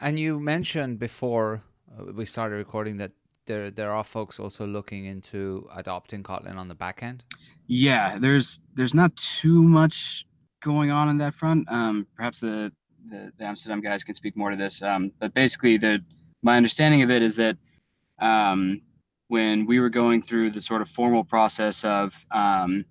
[0.00, 1.62] and you mentioned before
[1.98, 3.10] uh, we started recording that
[3.46, 7.24] there there are folks also looking into adopting Kotlin on the back end.
[7.66, 10.26] Yeah, there's there's not too much
[10.62, 11.70] going on in that front.
[11.70, 12.72] Um, perhaps the,
[13.10, 14.82] the, the Amsterdam guys can speak more to this.
[14.82, 16.00] Um, but basically, the
[16.42, 17.56] my understanding of it is that
[18.20, 18.82] um,
[19.28, 22.84] when we were going through the sort of formal process of um,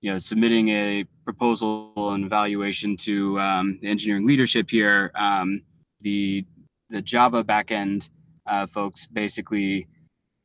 [0.00, 5.62] you know submitting a proposal and evaluation to um, the engineering leadership here, um,
[6.00, 6.44] the
[6.90, 8.08] the Java backend
[8.46, 9.86] uh, folks basically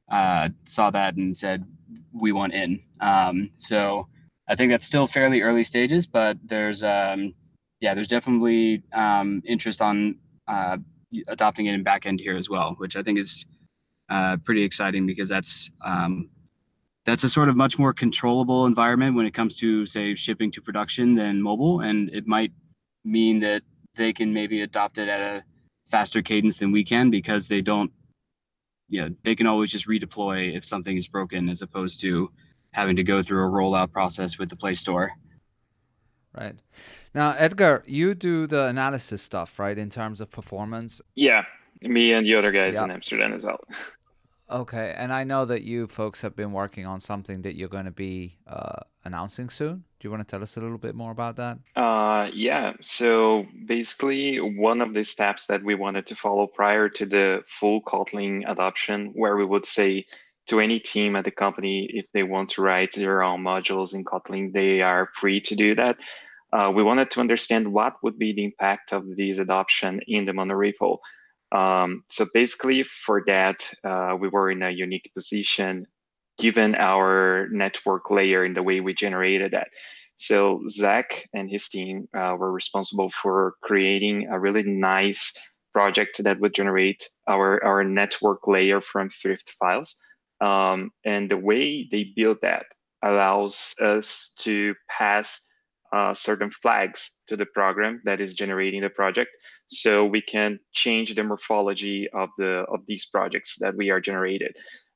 [0.10, 1.65] uh, saw that and said,
[2.13, 2.82] we want in.
[3.00, 4.08] Um, so
[4.48, 7.34] I think that's still fairly early stages, but there's, um,
[7.80, 10.15] yeah, there's definitely um, interest on
[10.48, 10.78] uh,
[11.28, 13.46] adopting it in back end here as well, which I think is
[14.10, 16.30] uh, pretty exciting because that's um,
[17.06, 20.62] that's a sort of much more controllable environment when it comes to say shipping to
[20.62, 22.52] production than mobile, and it might
[23.06, 23.63] mean that
[23.96, 25.43] they can maybe adopt it at a
[25.89, 27.91] faster cadence than we can because they don't
[28.89, 32.32] you know they can always just redeploy if something is broken as opposed to
[32.71, 35.12] having to go through a rollout process with the play store.
[36.38, 36.56] Right.
[37.15, 41.02] Now edgar you do the analysis stuff right in terms of performance?
[41.15, 41.43] Yeah.
[41.82, 43.60] Me and the other guys in amsterdam as well
[44.50, 47.86] okay and i know that you folks have been working on something that you're going
[47.86, 51.12] to be uh, announcing soon do you want to tell us a little bit more
[51.12, 51.58] about that?
[51.76, 52.74] Uh, yeah.
[52.82, 57.82] So basically, one of the steps that we wanted to follow prior to the full
[57.82, 60.06] Kotlin adoption, where we would say
[60.48, 64.06] to any team at the company, if they want to write their own modules in
[64.06, 65.98] Kotlin, they are free to do that.
[66.54, 70.32] Uh, we wanted to understand what would be the impact of this adoption in the
[70.32, 71.00] monorepo.
[71.52, 75.86] Um, so basically, for that, uh, we were in a unique position
[76.38, 79.70] given our network layer in the way we generated that.
[80.18, 85.34] So Zac and his team uh, were responsible for creating a really nice
[85.74, 89.96] project that would generate our, our network layer from Thrift files.
[90.42, 92.66] Um, and the way they built that
[93.04, 95.42] allows us to pass
[95.94, 99.30] uh, certain flags to the program that is generating the project
[99.67, 104.56] so we can change the morphology of the of these projects that we are generated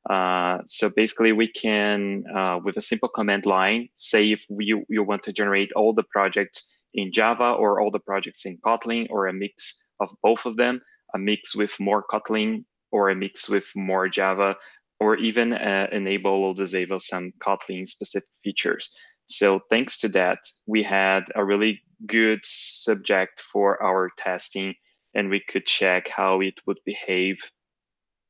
[0.09, 5.03] uh, so basically we can, uh, with a simple command line, say if you, you
[5.03, 9.27] want to generate all the projects in Java or all the projects in Kotlin or
[9.27, 10.81] a mix of both of them,
[11.13, 14.55] a mix with more Kotlin or a mix with more Java,
[14.99, 18.93] or even uh, enable or disable some Kotlin specific features.
[19.27, 24.75] So thanks to that, we had a really good subject for our testing
[25.13, 27.37] and we could check how it would behave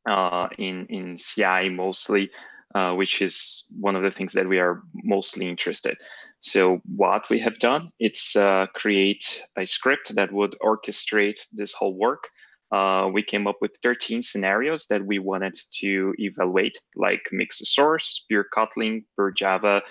[0.10, 2.32] uh, in in CI mostly,
[2.74, 5.98] uh, which is one of the things that we are mostly interested.
[6.40, 11.96] So what we have done, it's uh, create a script that would orchestrate this whole
[11.96, 12.30] work.
[12.72, 18.26] Uh, we came up with 13 scenarios that we wanted to evaluate, like mix source,
[18.28, 19.82] pure Kotlin, pure Java,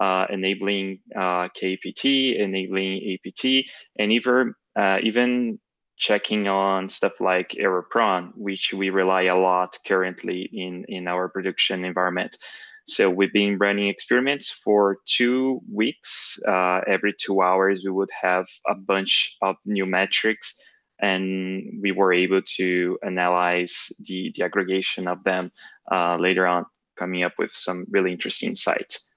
[0.00, 5.58] uh, enabling uh, kapt, enabling APT, and even uh, even
[5.98, 11.28] checking on stuff like error prone, which we rely a lot currently in, in our
[11.28, 12.36] production environment.
[12.86, 16.38] So we've been running experiments for two weeks.
[16.48, 20.58] Uh, every two hours, we would have a bunch of new metrics,
[21.00, 25.52] and we were able to analyze the, the aggregation of them
[25.92, 26.64] uh, later on,
[26.98, 29.09] coming up with some really interesting insights.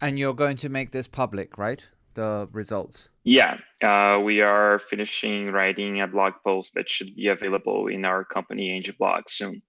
[0.00, 1.88] And you're going to make this public, right?
[2.18, 3.10] the results?
[3.22, 8.24] Yeah, uh, we are finishing writing a blog post that should be available in our
[8.24, 9.62] company Angel blog soon.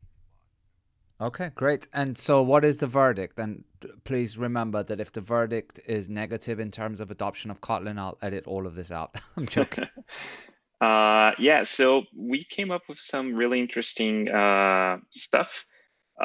[1.22, 1.88] Okay, great.
[1.94, 3.39] And so, what is the verdict?
[3.39, 3.63] And
[4.04, 8.18] please remember that if the verdict is negative in terms of adoption of Kotlin, I'll
[8.22, 9.15] edit all of this out.
[9.38, 9.86] I'm joking.
[10.82, 15.65] uh, yeah, so we came up with some really interesting uh, stuff.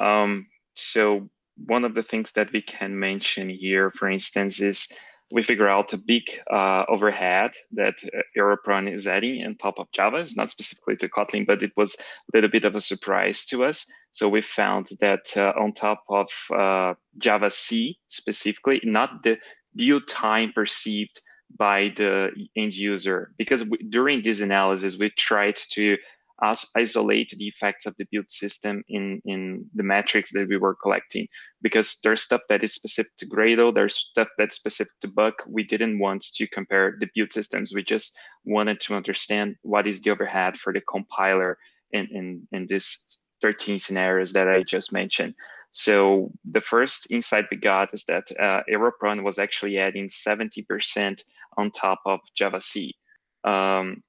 [0.01, 4.89] Um, so, one of the things that we can mention here, for instance, is
[5.33, 9.91] we figure out a big uh, overhead that uh, error is adding on top of
[9.93, 10.19] Java.
[10.19, 13.65] It's not specifically to Kotlin, but it was a little bit of a surprise to
[13.65, 13.87] us.
[14.13, 19.39] So we found that uh, on top of uh, Java C specifically, not the
[19.75, 21.21] build time perceived
[21.59, 25.97] by the end user, because we, during this analysis, we tried to
[26.43, 30.75] us isolate the effects of the build system in, in the metrics that we were
[30.75, 31.29] collecting
[31.63, 35.35] because there's stuff that is specific to Gradle, there's stuff that's specific to Buck.
[35.47, 37.73] We didn't want to compare the build systems.
[37.73, 41.59] We just wanted to understand what is the overhead for the compiler
[41.93, 45.35] in, in, in this 13 scenarios that I just mentioned.
[45.71, 51.21] So the first insight we got is that uh, error-prone was actually adding 70%
[51.57, 52.95] on top of Java C.
[53.43, 54.03] Um,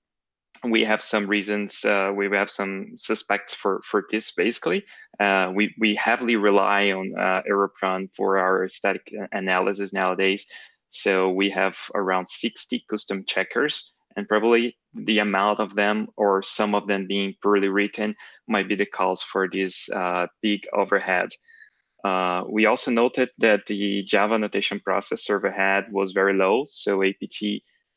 [0.64, 4.84] we have some reasons uh, we have some suspects for for this basically.
[5.20, 10.46] Uh, we we heavily rely on uh, error-prone for our static analysis nowadays.
[10.90, 16.74] So we have around 60 custom checkers and probably the amount of them or some
[16.74, 18.16] of them being poorly written
[18.48, 21.30] might be the cause for this uh, big overhead.
[22.04, 27.36] Uh, we also noted that the java notation process overhead was very low so apt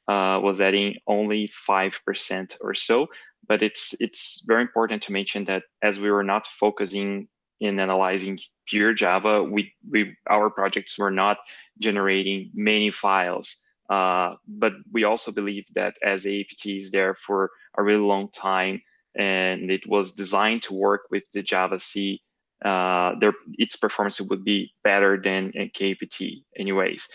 [0.08, 3.08] uh, was adding only 5% or so.
[3.46, 7.28] But it's it's very important to mention that as we were not focusing
[7.60, 11.38] in analyzing pure Java, we, we our projects were not
[11.78, 13.56] generating many files.
[13.88, 18.82] Uh, but we also believe that as APT is there for a really long time
[19.16, 22.22] and it was designed to work with the Java C,
[22.64, 27.08] uh, their, its performance would be better than kapt anyways.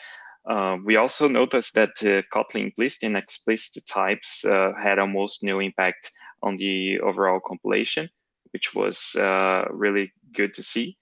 [0.49, 5.59] Uh, we also noticed that uh, Kotlin implicit and explicit types uh, had almost no
[5.59, 8.09] impact on the overall compilation,
[8.51, 10.97] which was uh, really good to see.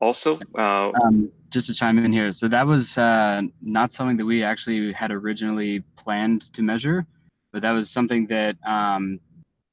[0.00, 4.42] Also, uh, um, just to chime in here, so that was not something that we
[4.42, 7.06] actually had originally planned to measure,
[7.52, 9.20] but that was something that um,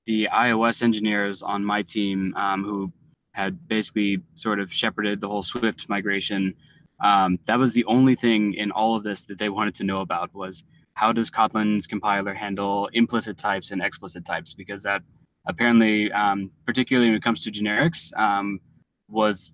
[0.06, 2.92] the iOS engineers on my team, um, who
[3.32, 6.54] had basically sort of shepherded the whole Swift migration,
[7.02, 10.02] um, that was the only thing in all of this that they wanted to know
[10.02, 14.54] about was how does Kotlin's compiler handle implicit types and explicit types?
[14.54, 15.02] Because that
[15.46, 18.60] apparently, um, particularly when it comes to generics, um,
[19.08, 19.52] was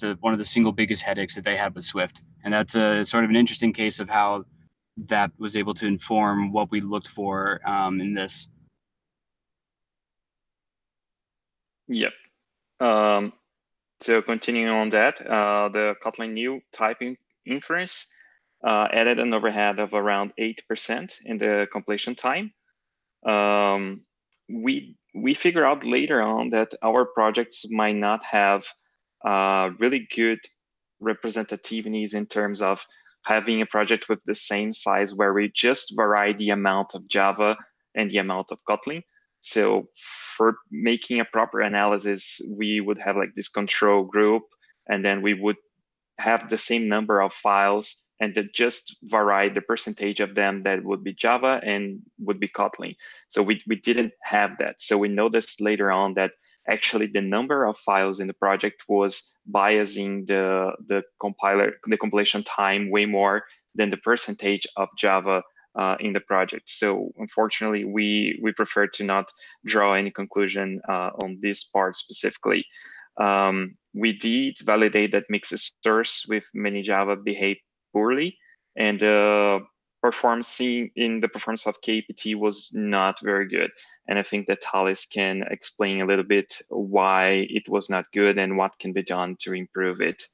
[0.00, 2.22] the, one of the single biggest headaches that they had with Swift.
[2.44, 4.44] And that's a sort of an interesting case of how
[4.96, 8.48] that was able to inform what we looked for um, in this.
[11.88, 12.12] Yep.
[12.80, 13.32] Um,
[14.02, 18.06] so continuing on that, uh, the Kotlin new typing inference
[18.64, 22.52] uh, added an overhead of around 8% in the completion time.
[23.24, 24.02] Um,
[24.48, 28.64] we we figure out later on that our projects might not have
[29.24, 30.38] uh, really good
[31.02, 32.84] representativeness in terms of
[33.24, 37.56] having a project with the same size where we just vary the amount of Java
[37.94, 39.02] and the amount of Kotlin.
[39.42, 39.88] So
[40.36, 44.44] for making a proper analysis, we would have like this control group,
[44.88, 45.56] and then we would
[46.18, 51.02] have the same number of files and just vary the percentage of them that would
[51.02, 52.94] be Java and would be Kotlin.
[53.26, 54.80] So we, we didn't have that.
[54.80, 56.30] So we noticed later on that
[56.70, 62.44] actually the number of files in the project was biasing the, the compiler, the compilation
[62.44, 63.42] time way more
[63.74, 65.42] than the percentage of Java
[65.74, 66.70] uh, in the project.
[66.70, 69.30] So unfortunately, we we prefer to not
[69.64, 72.64] draw any conclusion uh, on this part specifically.
[73.18, 77.58] Um, we did validate that mixed source with many Java behave
[77.92, 78.38] poorly,
[78.76, 79.60] and uh,
[80.02, 83.70] performance in the performance of kapt was not very good.
[84.08, 88.36] And I think that Thales can explain a little bit why it was not good
[88.38, 90.24] and what can be done to improve it.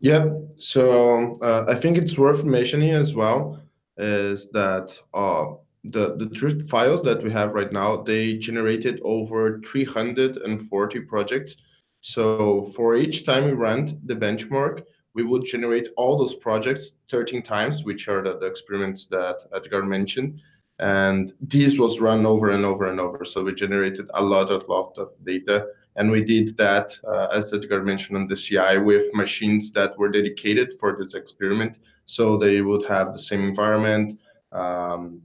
[0.00, 0.26] Yeah,
[0.56, 3.62] so uh, I think it's worth mentioning as well
[3.96, 5.46] is that uh,
[5.84, 11.56] the the Thrift files that we have right now they generated over 340 projects.
[12.02, 14.82] So for each time we ran the benchmark,
[15.14, 19.82] we would generate all those projects 13 times, which are the, the experiments that Edgar
[19.82, 20.40] mentioned.
[20.78, 23.24] And this was run over and over and over.
[23.24, 27.52] So we generated a lot, a lot of data and we did that, uh, as
[27.52, 31.76] Edgar mentioned on the CI, with machines that were dedicated for this experiment.
[32.04, 34.20] So they would have the same environment,
[34.52, 35.22] um,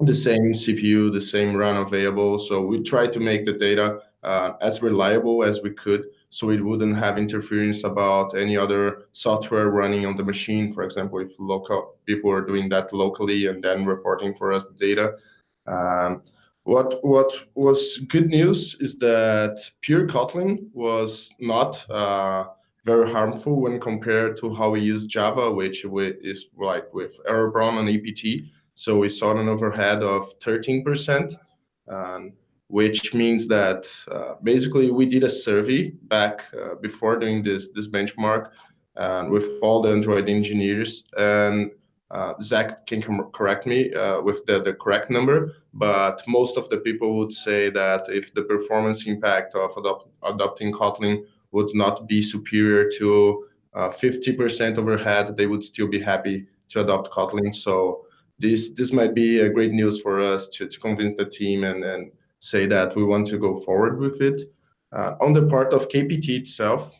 [0.00, 2.38] the same CPU, the same RAM available.
[2.38, 6.64] So we tried to make the data uh, as reliable as we could so it
[6.64, 10.72] wouldn't have interference about any other software running on the machine.
[10.72, 14.74] For example, if local people are doing that locally and then reporting for us the
[14.74, 15.16] data.
[15.66, 16.22] Um,
[16.64, 22.44] what what was good news is that pure Kotlin was not uh,
[22.84, 27.78] very harmful when compared to how we use Java, which is like with error prone
[27.78, 28.44] and APT.
[28.74, 31.36] So we saw an overhead of 13%,
[31.88, 32.32] um,
[32.68, 37.88] which means that uh, basically we did a survey back uh, before doing this this
[37.88, 38.50] benchmark
[38.96, 41.70] uh, with all the Android engineers and
[42.12, 43.02] uh, Zac can
[43.32, 47.70] correct me uh, with the, the correct number, but most of the people would say
[47.70, 53.88] that if the performance impact of adopt, adopting Kotlin would not be superior to uh,
[53.88, 57.54] 50% overhead, they would still be happy to adopt Kotlin.
[57.54, 58.04] So
[58.38, 61.82] this this might be a great news for us to, to convince the team and,
[61.82, 64.52] and say that we want to go forward with it.
[64.92, 66.90] Uh, on the part of kapt itself,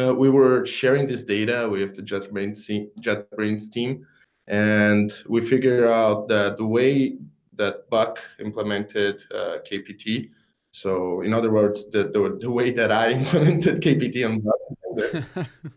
[0.00, 2.68] uh, we were sharing this data with the JetBrains
[3.00, 4.04] JetBrains team
[4.48, 7.16] and we figured out that the way
[7.54, 10.30] that Buck implemented uh, kapt,
[10.72, 14.62] so in other words, the, the, the, way that I implemented kapt on Buck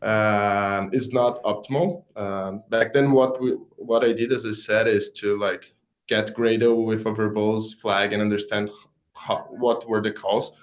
[0.01, 2.03] uh, is not optimal.
[2.15, 5.73] Um, back then, what we, what I did, as I said, is to like
[6.07, 8.69] get Gradle with a verbose flag and understand
[9.13, 10.53] how, what were the calls.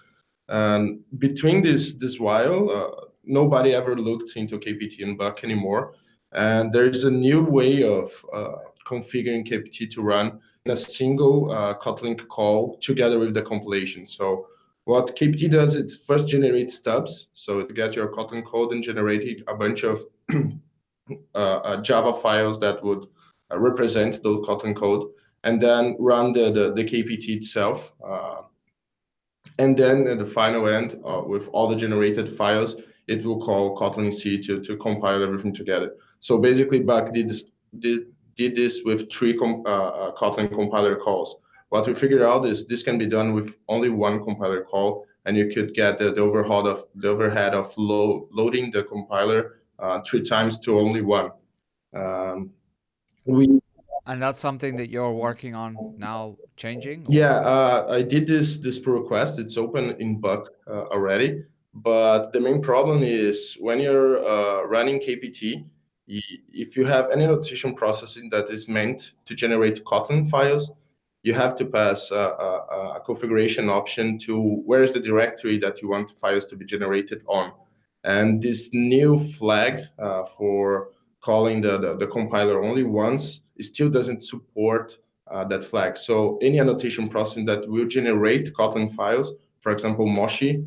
[0.49, 5.95] And between this this while, uh, nobody ever looked into kapt and Buck anymore.
[6.35, 8.53] And there's a new way of uh,
[8.87, 14.07] configuring kapt to run in a single uh, Kotlin call together with the compilation.
[14.07, 14.47] So
[14.85, 17.29] what kapt does, it first generates stubs.
[17.35, 20.01] So it gets your Kotlin code and generating a bunch of
[20.33, 23.07] uh, uh, Java files that would
[23.51, 25.09] uh, represent those Kotlin code,
[25.45, 27.93] and then run the, the, the kapt itself.
[28.05, 28.43] Uh,
[29.59, 32.77] and then at the final end, with all the generated files,
[33.09, 35.95] it will call Kotlin C to, to compile everything together.
[36.21, 37.45] So basically, Buck did this,
[37.79, 41.37] did, did this with three com, uh, uh, Kotlin compiler calls.
[41.71, 45.37] What we figured out is this can be done with only one compiler call, and
[45.37, 50.01] you could get the, the overhead of the overhead of low, loading the compiler uh,
[50.07, 51.31] three times to only one.
[51.95, 52.51] Um,
[53.25, 53.61] we
[54.07, 57.07] and that's something that you're working on now, changing.
[57.07, 57.15] Or?
[57.15, 59.39] Yeah, uh, I did this this pull request.
[59.39, 61.45] It's open in Buck uh, already,
[61.75, 65.65] but the main problem is when you're uh, running kapt,
[66.07, 70.71] if you have any notation processing that is meant to generate Kotlin files,
[71.23, 75.81] you have to pass a, a, a, configuration option to where is the directory that
[75.81, 77.53] you want files to be generated on.
[78.05, 80.89] And this new flag uh, for
[81.21, 84.99] calling the, the, the, compiler only once it still doesn't support
[85.31, 85.97] uh, that flag.
[85.97, 90.67] So any annotation processing that will generate Kotlin files, for example, Moshi,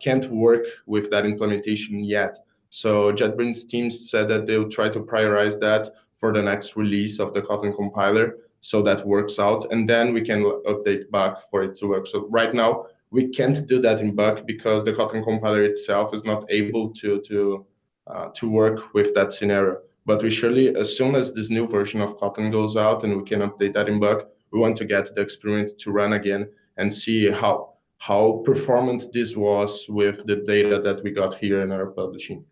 [0.00, 2.38] can't work with that implementation yet.
[2.70, 7.34] So JetBrains team said that they'll try to prioritize that for the next release of
[7.34, 9.72] the Kotlin compiler so that works out.
[9.72, 12.06] And then we can update Buck for it to work.
[12.06, 16.24] So right now, we can't do that in Buck because the Kotlin compiler itself is
[16.24, 17.66] not able to, to,
[18.06, 19.78] uh, to work with that scenario.
[20.06, 23.28] But we surely, as soon as this new version of Kotlin goes out and we
[23.28, 26.92] can update that in Buck, we want to get the experiment to run again and
[26.92, 27.69] see how
[28.00, 32.42] how performant this was with the data that we got here in our publishing.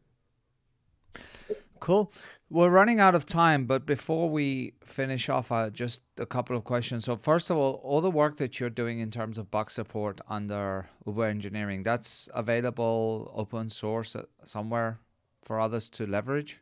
[1.81, 2.13] Cool.
[2.51, 6.65] We're running out of time, but before we finish off, uh, just a couple of
[6.65, 7.07] questions.
[7.07, 10.21] So, first of all, all the work that you're doing in terms of Buck support
[10.29, 14.99] under Uber Engineering, that's available open source uh, somewhere
[15.43, 16.61] for others to leverage?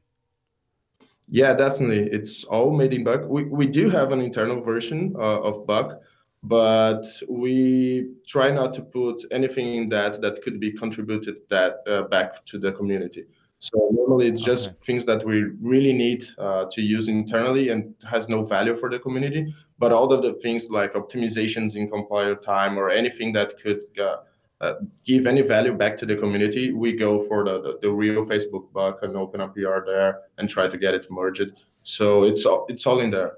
[1.28, 2.08] Yeah, definitely.
[2.12, 3.22] It's all made in Buck.
[3.26, 6.00] We, we do have an internal version uh, of Buck,
[6.46, 12.02] but we try not to put anything in that that could be contributed that uh,
[12.02, 13.24] back to the community.
[13.58, 14.76] So normally it's just okay.
[14.82, 18.98] things that we really need uh, to use internally and has no value for the
[18.98, 19.52] community.
[19.78, 24.18] But all of the things like optimizations in compiler time or anything that could uh,
[24.60, 24.74] uh,
[25.04, 28.72] give any value back to the community, we go for the, the, the, real Facebook
[28.72, 31.50] Buck and open a PR there and try to get it merged.
[31.82, 33.32] So it's all, it's all in there.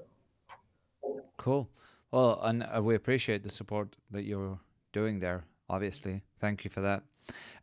[1.37, 1.69] Cool.
[2.11, 4.59] Well, and uh, we appreciate the support that you're
[4.93, 5.43] doing there.
[5.69, 7.03] Obviously, thank you for that.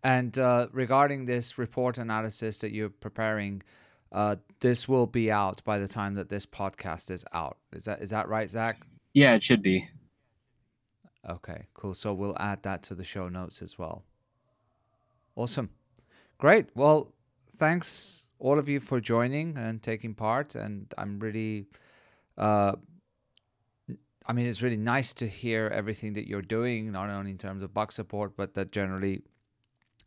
[0.04, 3.62] And uh, regarding this report analysis that you're preparing,
[4.12, 7.58] uh, this will be out by the time that this podcast is out.
[7.72, 8.86] Is that is that right, Zac?
[9.12, 9.88] Yeah, it should be.
[11.28, 11.94] Okay, cool.
[11.94, 14.04] So we'll add that to the show notes as well.
[15.34, 15.70] Awesome.
[16.38, 16.66] Great.
[16.74, 17.12] Well,
[17.56, 20.54] thanks all of you for joining and taking part.
[20.54, 21.66] And I'm really,
[22.38, 22.76] uh,
[24.28, 27.62] I mean, it's really nice to hear everything that you're doing, not only in terms
[27.62, 29.22] of Buck support, but that generally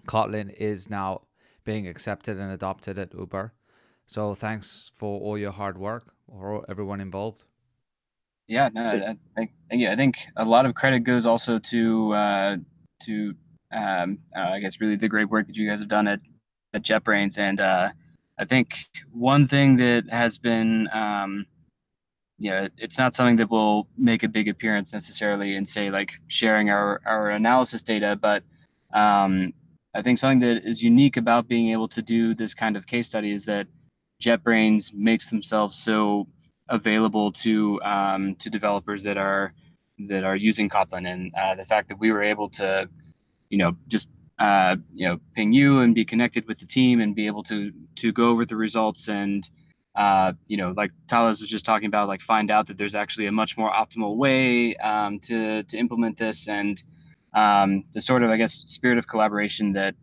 [0.08, 1.22] Kotlin is now
[1.64, 3.54] being accepted and adopted at Uber.
[4.06, 7.46] So thanks for all your hard work for everyone involved.
[8.48, 12.58] Yeah, no, I, I, yeah, I think a lot of credit goes also to uh,
[13.04, 13.36] to
[13.72, 16.20] um, uh, I guess really the great work that you guys have done at
[16.74, 17.90] at JetBrains, and uh,
[18.40, 18.74] I think
[19.12, 21.46] one thing that has been um,
[22.40, 26.70] yeah, it's not something that will make a big appearance necessarily in say like sharing
[26.70, 28.44] our our analysis data, but
[28.94, 29.54] um,
[29.94, 33.08] I think something that is unique about being able to do this kind of case
[33.08, 33.68] study is that
[34.24, 36.28] JetBrains makes themselves so
[36.70, 39.54] available to um, to developers that are
[40.08, 42.88] that are using Kotlin, and uh, the fact that we were able to,
[43.50, 44.10] you know, just
[44.40, 47.72] uh, you know, ping you and be connected with the team and be able to
[47.98, 49.50] to go over the results and
[50.00, 53.26] uh, you know, like Thales was just talking about, like find out that there's actually
[53.26, 56.82] a much more optimal way um, to to implement this and
[57.36, 59.96] um, the sort of I guess spirit of collaboration that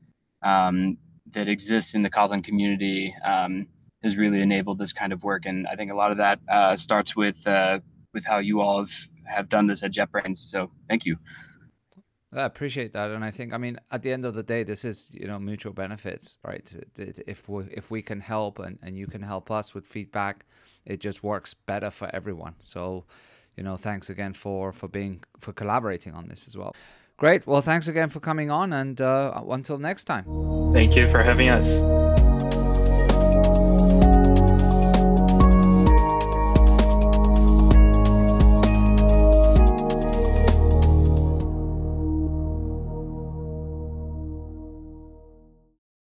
[0.42, 0.98] um,
[1.32, 3.68] that exists in the Kotlin community um,
[4.02, 5.46] has really enabled this kind of work.
[5.46, 7.80] And I think a lot of that uh, starts with uh,
[8.12, 8.92] with how you all have,
[9.24, 10.36] have done this at JetBrains.
[10.36, 11.16] So thank you.
[12.32, 14.84] I appreciate that, and I think I mean at the end of the day, this
[14.84, 16.70] is you know mutual benefits, right?
[16.98, 20.44] If we if we can help and, and you can help us with feedback,
[20.84, 22.54] it just works better for everyone.
[22.64, 23.04] So,
[23.56, 26.74] you know, thanks again for for being for collaborating on this as well.
[27.16, 27.46] Great.
[27.46, 30.24] Well, thanks again for coming on, and uh, until next time.
[30.72, 32.55] Thank you for having us.